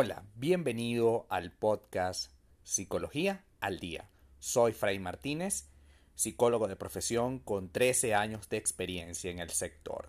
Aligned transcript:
Hola, 0.00 0.22
bienvenido 0.36 1.26
al 1.28 1.50
podcast 1.50 2.30
Psicología 2.62 3.44
al 3.58 3.80
Día. 3.80 4.08
Soy 4.38 4.70
Fray 4.70 5.00
Martínez, 5.00 5.64
psicólogo 6.14 6.68
de 6.68 6.76
profesión 6.76 7.40
con 7.40 7.68
13 7.68 8.14
años 8.14 8.48
de 8.48 8.58
experiencia 8.58 9.28
en 9.28 9.40
el 9.40 9.50
sector. 9.50 10.08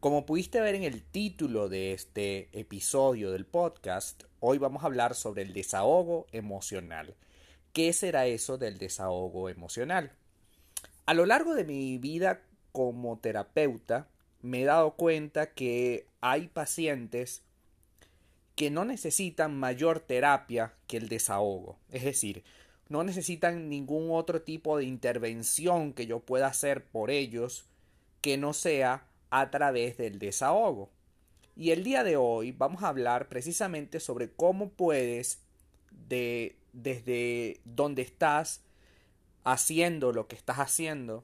Como 0.00 0.24
pudiste 0.24 0.62
ver 0.62 0.76
en 0.76 0.82
el 0.82 1.02
título 1.02 1.68
de 1.68 1.92
este 1.92 2.48
episodio 2.58 3.30
del 3.30 3.44
podcast, 3.44 4.24
hoy 4.40 4.56
vamos 4.56 4.82
a 4.82 4.86
hablar 4.86 5.14
sobre 5.14 5.42
el 5.42 5.52
desahogo 5.52 6.26
emocional. 6.32 7.14
¿Qué 7.74 7.92
será 7.92 8.24
eso 8.26 8.56
del 8.56 8.78
desahogo 8.78 9.50
emocional? 9.50 10.12
A 11.04 11.12
lo 11.12 11.26
largo 11.26 11.54
de 11.54 11.64
mi 11.64 11.98
vida 11.98 12.40
como 12.72 13.18
terapeuta, 13.18 14.08
me 14.40 14.62
he 14.62 14.64
dado 14.64 14.92
cuenta 14.92 15.52
que 15.52 16.06
hay 16.22 16.48
pacientes 16.48 17.42
que 18.58 18.72
no 18.72 18.84
necesitan 18.84 19.56
mayor 19.56 20.00
terapia 20.00 20.74
que 20.88 20.96
el 20.96 21.08
desahogo. 21.08 21.78
Es 21.92 22.02
decir, 22.02 22.42
no 22.88 23.04
necesitan 23.04 23.68
ningún 23.68 24.10
otro 24.10 24.42
tipo 24.42 24.76
de 24.76 24.82
intervención 24.82 25.92
que 25.92 26.08
yo 26.08 26.18
pueda 26.18 26.48
hacer 26.48 26.84
por 26.84 27.12
ellos 27.12 27.66
que 28.20 28.36
no 28.36 28.52
sea 28.52 29.06
a 29.30 29.52
través 29.52 29.96
del 29.96 30.18
desahogo. 30.18 30.90
Y 31.54 31.70
el 31.70 31.84
día 31.84 32.02
de 32.02 32.16
hoy 32.16 32.50
vamos 32.50 32.82
a 32.82 32.88
hablar 32.88 33.28
precisamente 33.28 34.00
sobre 34.00 34.32
cómo 34.32 34.70
puedes 34.70 35.38
de 36.08 36.56
desde 36.72 37.60
donde 37.64 38.02
estás 38.02 38.62
haciendo 39.44 40.10
lo 40.10 40.26
que 40.26 40.34
estás 40.34 40.58
haciendo 40.58 41.22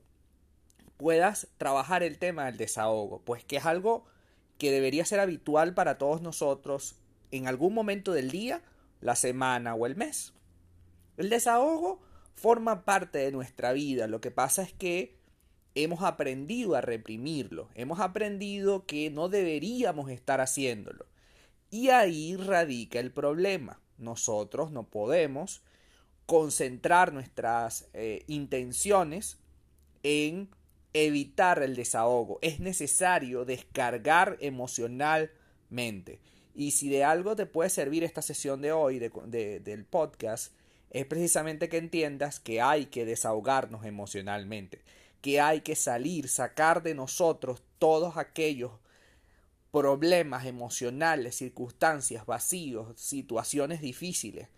puedas 0.98 1.48
trabajar 1.58 2.04
el 2.04 2.16
tema 2.16 2.44
del 2.44 2.58
desahogo, 2.58 3.22
pues 3.24 3.44
que 3.44 3.56
es 3.56 3.66
algo 3.66 4.04
que 4.56 4.70
debería 4.70 5.04
ser 5.04 5.18
habitual 5.18 5.74
para 5.74 5.98
todos 5.98 6.22
nosotros 6.22 6.94
en 7.36 7.48
algún 7.48 7.74
momento 7.74 8.12
del 8.12 8.30
día, 8.30 8.62
la 9.00 9.16
semana 9.16 9.74
o 9.74 9.86
el 9.86 9.96
mes. 9.96 10.32
El 11.16 11.30
desahogo 11.30 12.00
forma 12.34 12.84
parte 12.84 13.18
de 13.18 13.32
nuestra 13.32 13.72
vida. 13.72 14.06
Lo 14.06 14.20
que 14.20 14.30
pasa 14.30 14.62
es 14.62 14.72
que 14.72 15.16
hemos 15.74 16.02
aprendido 16.02 16.76
a 16.76 16.80
reprimirlo. 16.80 17.70
Hemos 17.74 17.98
aprendido 17.98 18.86
que 18.86 19.10
no 19.10 19.28
deberíamos 19.28 20.10
estar 20.10 20.40
haciéndolo. 20.40 21.06
Y 21.70 21.88
ahí 21.88 22.36
radica 22.36 23.00
el 23.00 23.10
problema. 23.10 23.80
Nosotros 23.98 24.70
no 24.70 24.84
podemos 24.84 25.62
concentrar 26.26 27.12
nuestras 27.12 27.88
eh, 27.94 28.22
intenciones 28.28 29.38
en 30.04 30.48
evitar 30.92 31.64
el 31.64 31.74
desahogo. 31.74 32.38
Es 32.42 32.60
necesario 32.60 33.44
descargar 33.44 34.36
emocionalmente. 34.40 36.20
Y 36.54 36.70
si 36.70 36.88
de 36.88 37.04
algo 37.04 37.34
te 37.34 37.46
puede 37.46 37.68
servir 37.68 38.04
esta 38.04 38.22
sesión 38.22 38.62
de 38.62 38.72
hoy 38.72 38.98
del 38.98 39.84
podcast, 39.84 40.52
es 40.90 41.04
precisamente 41.06 41.68
que 41.68 41.78
entiendas 41.78 42.38
que 42.38 42.60
hay 42.60 42.86
que 42.86 43.04
desahogarnos 43.04 43.84
emocionalmente, 43.84 44.82
que 45.20 45.40
hay 45.40 45.62
que 45.62 45.74
salir, 45.74 46.28
sacar 46.28 46.82
de 46.82 46.94
nosotros 46.94 47.62
todos 47.78 48.16
aquellos 48.16 48.70
problemas 49.72 50.46
emocionales, 50.46 51.34
circunstancias, 51.34 52.26
vacíos, 52.26 53.00
situaciones 53.00 53.80
difíciles, 53.80 54.48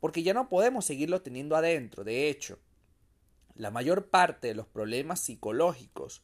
porque 0.00 0.22
ya 0.22 0.32
no 0.32 0.48
podemos 0.48 0.86
seguirlo 0.86 1.20
teniendo 1.20 1.56
adentro. 1.56 2.04
De 2.04 2.30
hecho, 2.30 2.58
la 3.54 3.70
mayor 3.70 4.08
parte 4.08 4.48
de 4.48 4.54
los 4.54 4.66
problemas 4.66 5.20
psicológicos, 5.20 6.22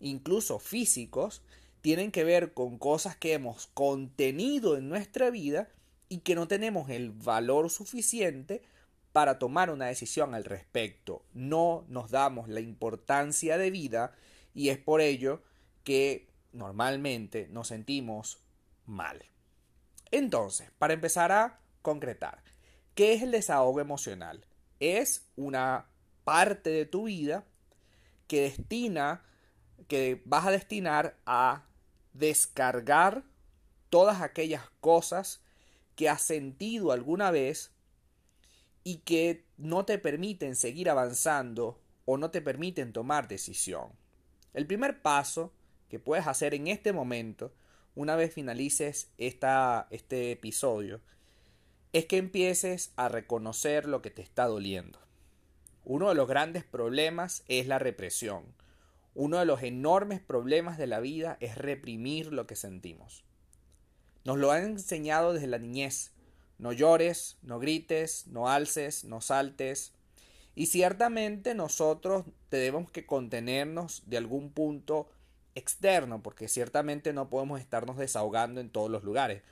incluso 0.00 0.58
físicos, 0.58 1.42
tienen 1.80 2.12
que 2.12 2.24
ver 2.24 2.52
con 2.52 2.78
cosas 2.78 3.16
que 3.16 3.32
hemos 3.32 3.66
contenido 3.68 4.76
en 4.76 4.88
nuestra 4.88 5.30
vida 5.30 5.68
y 6.08 6.18
que 6.18 6.34
no 6.34 6.48
tenemos 6.48 6.90
el 6.90 7.10
valor 7.10 7.70
suficiente 7.70 8.62
para 9.12 9.38
tomar 9.38 9.70
una 9.70 9.86
decisión 9.86 10.34
al 10.34 10.44
respecto. 10.44 11.24
No 11.32 11.84
nos 11.88 12.10
damos 12.10 12.48
la 12.48 12.60
importancia 12.60 13.58
de 13.58 13.70
vida 13.70 14.12
y 14.54 14.68
es 14.68 14.78
por 14.78 15.00
ello 15.00 15.42
que 15.84 16.28
normalmente 16.52 17.48
nos 17.50 17.68
sentimos 17.68 18.38
mal. 18.86 19.24
Entonces, 20.10 20.70
para 20.78 20.94
empezar 20.94 21.32
a 21.32 21.60
concretar, 21.82 22.42
¿qué 22.94 23.14
es 23.14 23.22
el 23.22 23.30
desahogo 23.30 23.80
emocional? 23.80 24.44
Es 24.80 25.26
una 25.36 25.86
parte 26.24 26.70
de 26.70 26.86
tu 26.86 27.04
vida 27.04 27.44
que 28.26 28.42
destina 28.42 29.22
que 29.88 30.22
vas 30.24 30.46
a 30.46 30.50
destinar 30.52 31.16
a 31.26 31.64
descargar 32.12 33.24
todas 33.88 34.20
aquellas 34.22 34.68
cosas 34.80 35.40
que 35.96 36.08
has 36.08 36.22
sentido 36.22 36.92
alguna 36.92 37.30
vez 37.30 37.72
y 38.84 38.98
que 38.98 39.44
no 39.58 39.84
te 39.84 39.98
permiten 39.98 40.56
seguir 40.56 40.88
avanzando 40.88 41.80
o 42.04 42.16
no 42.16 42.30
te 42.30 42.40
permiten 42.40 42.92
tomar 42.92 43.28
decisión. 43.28 43.92
El 44.54 44.66
primer 44.66 45.02
paso 45.02 45.52
que 45.88 45.98
puedes 45.98 46.26
hacer 46.26 46.54
en 46.54 46.68
este 46.68 46.92
momento, 46.92 47.52
una 47.94 48.16
vez 48.16 48.32
finalices 48.32 49.10
esta, 49.18 49.86
este 49.90 50.32
episodio, 50.32 51.00
es 51.92 52.06
que 52.06 52.16
empieces 52.16 52.92
a 52.96 53.08
reconocer 53.08 53.86
lo 53.86 54.00
que 54.00 54.10
te 54.10 54.22
está 54.22 54.46
doliendo. 54.46 54.98
Uno 55.84 56.08
de 56.08 56.14
los 56.14 56.28
grandes 56.28 56.64
problemas 56.64 57.42
es 57.48 57.66
la 57.66 57.78
represión. 57.78 58.44
Uno 59.20 59.38
de 59.38 59.44
los 59.44 59.62
enormes 59.62 60.18
problemas 60.18 60.78
de 60.78 60.86
la 60.86 60.98
vida 60.98 61.36
es 61.40 61.58
reprimir 61.58 62.32
lo 62.32 62.46
que 62.46 62.56
sentimos. 62.56 63.22
Nos 64.24 64.38
lo 64.38 64.50
han 64.50 64.64
enseñado 64.64 65.34
desde 65.34 65.46
la 65.46 65.58
niñez. 65.58 66.12
No 66.56 66.72
llores, 66.72 67.36
no 67.42 67.58
grites, 67.58 68.28
no 68.28 68.48
alces, 68.48 69.04
no 69.04 69.20
saltes. 69.20 69.92
Y 70.54 70.68
ciertamente 70.68 71.54
nosotros 71.54 72.24
tenemos 72.48 72.90
que 72.90 73.04
contenernos 73.04 74.04
de 74.06 74.16
algún 74.16 74.52
punto 74.52 75.10
externo, 75.54 76.22
porque 76.22 76.48
ciertamente 76.48 77.12
no 77.12 77.28
podemos 77.28 77.60
estarnos 77.60 77.98
desahogando 77.98 78.58
en 78.62 78.70
todos 78.70 78.90
los 78.90 79.04
lugares. 79.04 79.42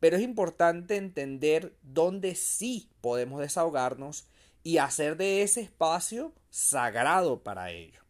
Pero 0.00 0.16
es 0.16 0.24
importante 0.24 0.96
entender 0.96 1.76
dónde 1.82 2.34
sí 2.34 2.90
podemos 3.00 3.38
desahogarnos 3.38 4.26
y 4.64 4.78
hacer 4.78 5.16
de 5.16 5.42
ese 5.42 5.60
espacio 5.60 6.32
sagrado 6.50 7.44
para 7.44 7.70
ello. 7.70 8.05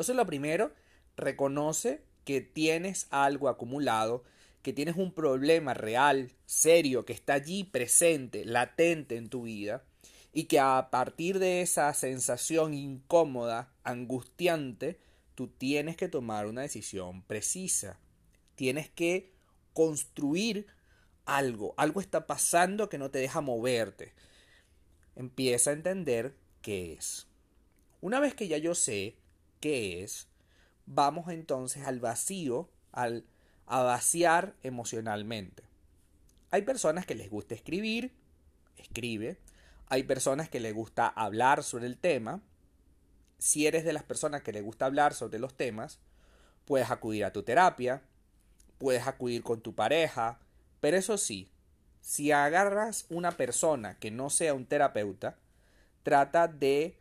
Entonces 0.00 0.16
lo 0.16 0.24
primero, 0.24 0.72
reconoce 1.14 2.00
que 2.24 2.40
tienes 2.40 3.06
algo 3.10 3.50
acumulado, 3.50 4.24
que 4.62 4.72
tienes 4.72 4.96
un 4.96 5.12
problema 5.12 5.74
real, 5.74 6.32
serio, 6.46 7.04
que 7.04 7.12
está 7.12 7.34
allí 7.34 7.64
presente, 7.64 8.46
latente 8.46 9.18
en 9.18 9.28
tu 9.28 9.42
vida, 9.42 9.84
y 10.32 10.44
que 10.44 10.58
a 10.58 10.88
partir 10.90 11.38
de 11.38 11.60
esa 11.60 11.92
sensación 11.92 12.72
incómoda, 12.72 13.74
angustiante, 13.84 14.98
tú 15.34 15.48
tienes 15.48 15.98
que 15.98 16.08
tomar 16.08 16.46
una 16.46 16.62
decisión 16.62 17.20
precisa. 17.20 18.00
Tienes 18.54 18.88
que 18.88 19.34
construir 19.74 20.66
algo, 21.26 21.74
algo 21.76 22.00
está 22.00 22.26
pasando 22.26 22.88
que 22.88 22.96
no 22.96 23.10
te 23.10 23.18
deja 23.18 23.42
moverte. 23.42 24.14
Empieza 25.14 25.68
a 25.68 25.74
entender 25.74 26.36
qué 26.62 26.94
es. 26.94 27.26
Una 28.00 28.18
vez 28.18 28.34
que 28.34 28.48
ya 28.48 28.56
yo 28.56 28.74
sé 28.74 29.20
qué 29.60 30.02
es, 30.02 30.28
vamos 30.86 31.28
entonces 31.30 31.86
al 31.86 32.00
vacío, 32.00 32.68
al 32.92 33.24
a 33.70 33.84
vaciar 33.84 34.56
emocionalmente. 34.64 35.62
Hay 36.50 36.62
personas 36.62 37.06
que 37.06 37.14
les 37.14 37.30
gusta 37.30 37.54
escribir, 37.54 38.12
escribe. 38.76 39.38
Hay 39.86 40.02
personas 40.02 40.48
que 40.48 40.58
les 40.58 40.74
gusta 40.74 41.06
hablar 41.06 41.62
sobre 41.62 41.86
el 41.86 41.96
tema. 41.96 42.42
Si 43.38 43.68
eres 43.68 43.84
de 43.84 43.92
las 43.92 44.02
personas 44.02 44.42
que 44.42 44.52
les 44.52 44.64
gusta 44.64 44.86
hablar 44.86 45.14
sobre 45.14 45.38
los 45.38 45.56
temas, 45.56 46.00
puedes 46.64 46.90
acudir 46.90 47.24
a 47.24 47.32
tu 47.32 47.44
terapia, 47.44 48.02
puedes 48.78 49.06
acudir 49.06 49.44
con 49.44 49.60
tu 49.60 49.72
pareja, 49.72 50.40
pero 50.80 50.96
eso 50.96 51.16
sí, 51.16 51.48
si 52.00 52.32
agarras 52.32 53.06
una 53.08 53.36
persona 53.36 53.98
que 54.00 54.10
no 54.10 54.30
sea 54.30 54.52
un 54.52 54.66
terapeuta, 54.66 55.38
trata 56.02 56.48
de 56.48 56.98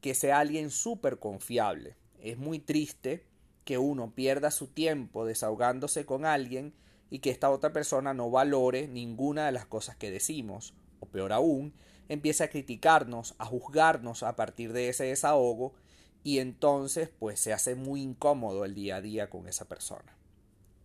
que 0.00 0.14
sea 0.14 0.38
alguien 0.38 0.70
súper 0.70 1.18
confiable. 1.18 1.96
Es 2.20 2.38
muy 2.38 2.58
triste 2.58 3.24
que 3.64 3.78
uno 3.78 4.14
pierda 4.14 4.50
su 4.50 4.66
tiempo 4.66 5.24
desahogándose 5.24 6.06
con 6.06 6.24
alguien 6.24 6.74
y 7.10 7.18
que 7.18 7.30
esta 7.30 7.50
otra 7.50 7.72
persona 7.72 8.14
no 8.14 8.30
valore 8.30 8.88
ninguna 8.88 9.46
de 9.46 9.52
las 9.52 9.66
cosas 9.66 9.96
que 9.96 10.10
decimos, 10.10 10.74
o 11.00 11.06
peor 11.06 11.32
aún, 11.32 11.74
empiece 12.08 12.44
a 12.44 12.50
criticarnos, 12.50 13.34
a 13.38 13.44
juzgarnos 13.44 14.22
a 14.22 14.36
partir 14.36 14.72
de 14.72 14.88
ese 14.88 15.04
desahogo 15.04 15.74
y 16.22 16.38
entonces 16.38 17.08
pues 17.18 17.40
se 17.40 17.52
hace 17.52 17.74
muy 17.74 18.02
incómodo 18.02 18.64
el 18.64 18.74
día 18.74 18.96
a 18.96 19.00
día 19.00 19.30
con 19.30 19.48
esa 19.48 19.66
persona. 19.66 20.16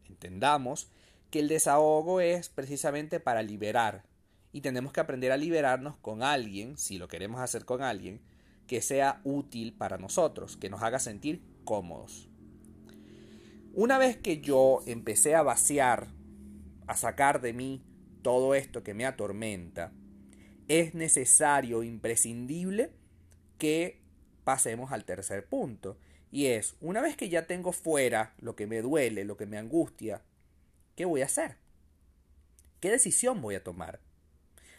Entendamos 0.08 0.90
que 1.32 1.40
el 1.40 1.48
desahogo 1.48 2.22
es 2.22 2.50
precisamente 2.50 3.20
para 3.20 3.42
liberar 3.42 4.04
y 4.52 4.62
tenemos 4.62 4.94
que 4.94 5.02
aprender 5.02 5.32
a 5.32 5.38
liberarnos 5.38 5.98
con 5.98 6.24
alguien, 6.24 6.78
si 6.78 6.98
lo 6.98 7.08
queremos 7.08 7.42
hacer 7.42 7.66
con 7.66 7.82
alguien, 7.82 8.22
que 8.68 8.82
sea 8.82 9.22
útil 9.24 9.74
para 9.74 9.98
nosotros, 9.98 10.58
que 10.58 10.70
nos 10.70 10.82
haga 10.82 11.00
sentir 11.00 11.42
cómodos. 11.64 12.30
Una 13.74 13.98
vez 13.98 14.18
que 14.18 14.40
yo 14.42 14.82
empecé 14.86 15.36
a 15.36 15.44
vaciar 15.44 16.08
a 16.88 16.96
sacar 16.96 17.42
de 17.42 17.54
mí 17.54 17.84
todo 18.22 18.56
esto 18.56 18.84
que 18.84 18.94
me 18.94 19.06
atormenta, 19.06 19.92
es 20.68 20.96
necesario, 20.96 21.84
imprescindible, 21.84 22.92
que 23.58 24.02
pasemos 24.44 24.92
al 24.92 25.06
tercer 25.06 25.48
punto. 25.48 25.98
Y 26.32 26.48
es, 26.48 26.76
una 26.82 27.02
vez 27.02 27.16
que 27.16 27.30
ya 27.30 27.48
tengo 27.48 27.72
fuera 27.72 28.34
lo 28.40 28.56
que 28.56 28.68
me 28.68 28.82
duele, 28.82 29.26
lo 29.26 29.38
que 29.38 29.46
me 29.46 29.58
angustia, 29.58 30.22
¿qué 30.96 31.06
voy 31.06 31.22
a 31.22 31.26
hacer? 31.26 31.58
¿Qué 32.80 32.90
decisión 32.90 33.42
voy 33.42 33.56
a 33.56 33.64
tomar? 33.64 34.00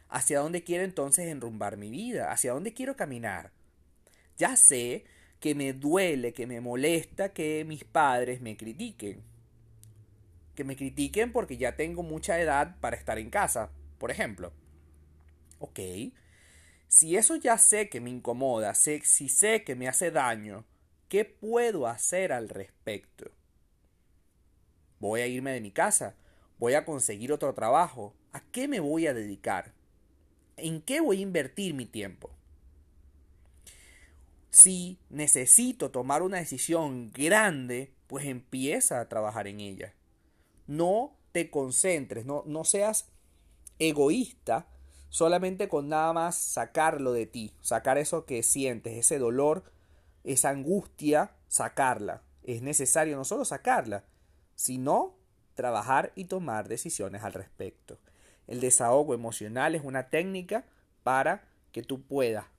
¿Hacia 0.08 0.40
dónde 0.40 0.62
quiero 0.62 0.84
entonces 0.84 1.26
enrumbar 1.26 1.76
mi 1.76 1.90
vida? 1.90 2.30
¿Hacia 2.30 2.52
dónde 2.52 2.74
quiero 2.74 2.96
caminar? 2.96 3.52
Ya 4.36 4.56
sé 4.56 5.04
que 5.40 5.54
me 5.54 5.72
duele, 5.72 6.32
que 6.32 6.46
me 6.46 6.60
molesta 6.60 7.32
que 7.32 7.64
mis 7.66 7.84
padres 7.84 8.40
me 8.40 8.56
critiquen. 8.56 9.22
Que 10.54 10.64
me 10.64 10.76
critiquen 10.76 11.32
porque 11.32 11.56
ya 11.56 11.76
tengo 11.76 12.02
mucha 12.02 12.40
edad 12.40 12.76
para 12.80 12.96
estar 12.96 13.18
en 13.18 13.30
casa, 13.30 13.70
por 13.98 14.10
ejemplo. 14.10 14.52
Ok. 15.58 15.80
Si 16.88 17.16
eso 17.16 17.36
ya 17.36 17.58
sé 17.58 17.88
que 17.88 18.00
me 18.00 18.10
incomoda, 18.10 18.74
sé, 18.74 19.00
si 19.04 19.28
sé 19.28 19.64
que 19.64 19.74
me 19.74 19.88
hace 19.88 20.10
daño, 20.10 20.64
¿qué 21.08 21.24
puedo 21.24 21.86
hacer 21.86 22.32
al 22.32 22.48
respecto? 22.48 23.30
Voy 25.00 25.20
a 25.20 25.26
irme 25.26 25.52
de 25.52 25.60
mi 25.60 25.72
casa, 25.72 26.14
voy 26.58 26.74
a 26.74 26.84
conseguir 26.84 27.32
otro 27.32 27.52
trabajo, 27.54 28.14
¿a 28.32 28.40
qué 28.40 28.68
me 28.68 28.80
voy 28.80 29.06
a 29.06 29.14
dedicar? 29.14 29.72
¿En 30.56 30.80
qué 30.80 31.00
voy 31.00 31.18
a 31.18 31.22
invertir 31.22 31.74
mi 31.74 31.86
tiempo? 31.86 32.30
Si 34.56 34.98
necesito 35.10 35.90
tomar 35.90 36.22
una 36.22 36.38
decisión 36.38 37.12
grande, 37.12 37.92
pues 38.06 38.24
empieza 38.24 39.00
a 39.02 39.06
trabajar 39.10 39.48
en 39.48 39.60
ella. 39.60 39.92
No 40.66 41.14
te 41.32 41.50
concentres, 41.50 42.24
no, 42.24 42.42
no 42.46 42.64
seas 42.64 43.10
egoísta 43.78 44.66
solamente 45.10 45.68
con 45.68 45.90
nada 45.90 46.14
más 46.14 46.36
sacarlo 46.36 47.12
de 47.12 47.26
ti, 47.26 47.52
sacar 47.60 47.98
eso 47.98 48.24
que 48.24 48.42
sientes, 48.42 48.96
ese 48.96 49.18
dolor, 49.18 49.70
esa 50.24 50.48
angustia, 50.48 51.32
sacarla. 51.48 52.22
Es 52.42 52.62
necesario 52.62 53.14
no 53.14 53.26
solo 53.26 53.44
sacarla, 53.44 54.04
sino 54.54 55.18
trabajar 55.54 56.12
y 56.14 56.24
tomar 56.24 56.66
decisiones 56.66 57.24
al 57.24 57.34
respecto. 57.34 57.98
El 58.46 58.60
desahogo 58.60 59.12
emocional 59.12 59.74
es 59.74 59.84
una 59.84 60.08
técnica 60.08 60.64
para 61.02 61.46
que 61.72 61.82
tú 61.82 62.00
puedas 62.00 62.55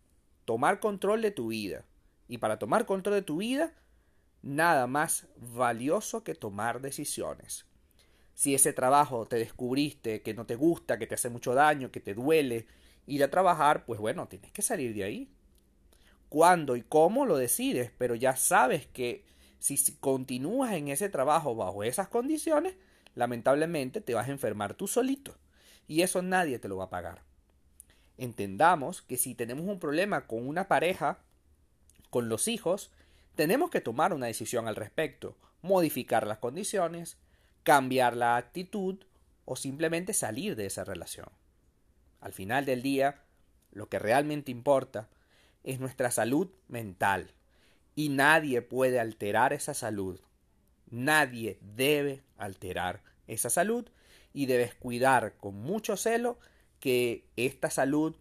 tomar 0.47 0.79
control 0.79 1.21
de 1.21 1.31
tu 1.31 1.49
vida. 1.49 1.83
Y 2.29 2.38
para 2.38 2.57
tomar 2.57 2.85
control 2.85 3.15
de 3.15 3.21
tu 3.21 3.35
vida, 3.35 3.73
nada 4.41 4.88
más 4.88 5.27
valioso 5.35 6.23
que 6.23 6.35
tomar 6.35 6.79
decisiones. 6.79 7.65
Si 8.33 8.55
ese 8.55 8.71
trabajo 8.71 9.25
te 9.25 9.35
descubriste 9.35 10.21
que 10.21 10.33
no 10.33 10.45
te 10.45 10.55
gusta, 10.55 10.97
que 10.97 11.05
te 11.05 11.15
hace 11.15 11.29
mucho 11.29 11.53
daño, 11.53 11.91
que 11.91 11.99
te 11.99 12.13
duele 12.13 12.65
ir 13.07 13.25
a 13.25 13.29
trabajar, 13.29 13.85
pues 13.85 13.99
bueno, 13.99 14.29
tienes 14.29 14.53
que 14.53 14.61
salir 14.61 14.95
de 14.95 15.03
ahí. 15.03 15.29
¿Cuándo 16.29 16.77
y 16.77 16.81
cómo 16.81 17.25
lo 17.25 17.35
decides? 17.35 17.91
Pero 17.97 18.15
ya 18.15 18.38
sabes 18.38 18.88
que 18.88 19.25
si 19.59 19.77
continúas 19.97 20.71
en 20.75 20.88
ese 20.88 21.09
trabajo 21.09 21.55
bajo 21.55 21.83
esas 21.83 22.07
condiciones, 22.07 22.75
lamentablemente 23.15 23.99
te 23.99 24.13
vas 24.13 24.29
a 24.29 24.31
enfermar 24.31 24.75
tú 24.75 24.88
solito. 24.88 25.35
Y 25.89 26.03
eso 26.03 26.21
nadie 26.21 26.57
te 26.57 26.69
lo 26.69 26.77
va 26.77 26.85
a 26.85 26.89
pagar. 26.89 27.26
Entendamos 28.18 29.02
que 29.02 29.18
si 29.18 29.36
tenemos 29.36 29.66
un 29.66 29.80
problema 29.80 30.25
con 30.25 30.48
una 30.48 30.68
pareja, 30.68 31.19
con 32.10 32.30
los 32.30 32.48
hijos, 32.48 32.92
tenemos 33.36 33.69
que 33.69 33.81
tomar 33.81 34.14
una 34.14 34.25
decisión 34.25 34.68
al 34.68 34.75
respecto, 34.75 35.38
modificar 35.62 36.25
las 36.25 36.40
condiciones, 36.40 37.18
cambiar 37.64 38.16
la 38.16 38.38
actitud 38.38 39.04
o 39.46 39.56
simplemente 39.56 40.14
salir 40.14 40.56
de 40.56 40.66
esa 40.66 40.84
relación. 40.84 41.28
Al 42.19 42.34
final 42.34 42.66
del 42.66 42.81
día, 42.81 43.22
lo 43.72 43.90
que 43.90 44.00
realmente 44.00 44.52
importa 44.52 45.10
es 45.64 45.80
nuestra 45.80 46.10
salud 46.12 46.50
mental 46.68 47.31
y 47.96 48.10
nadie 48.10 48.62
puede 48.62 49.00
alterar 49.00 49.54
esa 49.54 49.74
salud. 49.74 50.19
Nadie 50.90 51.60
debe 51.62 52.24
alterar 52.38 53.02
esa 53.28 53.50
salud 53.50 53.88
y 54.34 54.46
debes 54.46 54.74
cuidar 54.74 55.36
con 55.38 55.56
mucho 55.56 55.98
celo 55.98 56.40
que 56.79 57.25
esta 57.35 57.69
salud 57.69 58.15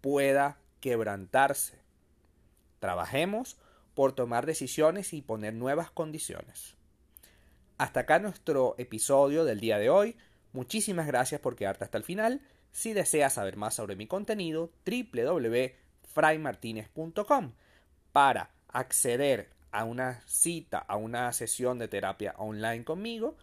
pueda 0.00 0.58
quebrantarse. 0.80 1.78
Trabajemos 2.80 3.58
por 3.94 4.12
tomar 4.12 4.46
decisiones 4.46 5.12
y 5.12 5.20
poner 5.22 5.54
nuevas 5.54 5.90
condiciones. 5.90 6.76
Hasta 7.78 8.00
acá 8.00 8.18
nuestro 8.18 8.74
episodio 8.78 9.44
del 9.44 9.60
día 9.60 9.78
de 9.78 9.90
hoy. 9.90 10.16
Muchísimas 10.52 11.06
gracias 11.06 11.40
por 11.40 11.54
quedarte 11.56 11.84
hasta 11.84 11.98
el 11.98 12.04
final. 12.04 12.40
Si 12.70 12.92
deseas 12.92 13.32
saber 13.34 13.56
más 13.56 13.74
sobre 13.74 13.96
mi 13.96 14.06
contenido, 14.06 14.70
www.fraymartinez.com 14.86 17.52
para 18.12 18.50
acceder 18.68 19.50
a 19.70 19.84
una 19.84 20.22
cita, 20.26 20.78
a 20.78 20.96
una 20.96 21.32
sesión 21.32 21.78
de 21.78 21.88
terapia 21.88 22.34
online 22.38 22.84
conmigo, 22.84 23.36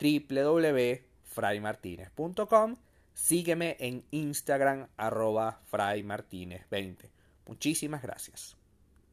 www.fraymartinez.com. 0.00 2.76
Sígueme 3.18 3.76
en 3.80 4.04
Instagram 4.12 4.86
arroba 4.96 5.60
fraymartinez20. 5.72 7.10
Muchísimas 7.46 8.00
gracias. 8.00 8.57